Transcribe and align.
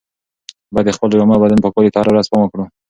باید 0.73 0.85
د 0.87 0.91
خپلو 0.95 1.17
جامو 1.19 1.33
او 1.35 1.43
بدن 1.43 1.59
پاکوالي 1.63 1.91
ته 1.93 1.97
هره 1.99 2.11
ورځ 2.11 2.27
پام 2.29 2.41
وکړو. 2.43 2.65